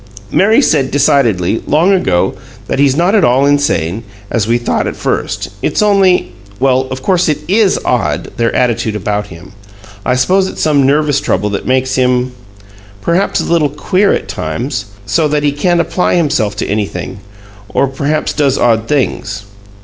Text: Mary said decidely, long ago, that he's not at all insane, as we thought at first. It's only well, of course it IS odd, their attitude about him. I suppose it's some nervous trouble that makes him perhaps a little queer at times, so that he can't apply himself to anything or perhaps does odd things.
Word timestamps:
Mary 0.31 0.63
said 0.63 0.89
decidely, 0.89 1.61
long 1.67 1.93
ago, 1.93 2.33
that 2.67 2.79
he's 2.79 2.95
not 2.95 3.13
at 3.13 3.23
all 3.23 3.45
insane, 3.45 4.01
as 4.31 4.47
we 4.47 4.57
thought 4.57 4.87
at 4.87 4.95
first. 4.95 5.49
It's 5.61 5.83
only 5.83 6.31
well, 6.59 6.87
of 6.89 7.03
course 7.03 7.29
it 7.29 7.47
IS 7.47 7.79
odd, 7.85 8.31
their 8.35 8.51
attitude 8.55 8.95
about 8.95 9.27
him. 9.27 9.51
I 10.03 10.15
suppose 10.15 10.47
it's 10.47 10.59
some 10.59 10.87
nervous 10.87 11.21
trouble 11.21 11.51
that 11.51 11.67
makes 11.67 11.93
him 11.93 12.31
perhaps 13.03 13.41
a 13.41 13.43
little 13.43 13.69
queer 13.69 14.11
at 14.11 14.27
times, 14.27 14.85
so 15.05 15.27
that 15.27 15.43
he 15.43 15.51
can't 15.51 15.79
apply 15.79 16.15
himself 16.15 16.55
to 16.55 16.67
anything 16.67 17.19
or 17.69 17.85
perhaps 17.85 18.33
does 18.33 18.57
odd 18.57 18.87
things. 18.87 19.43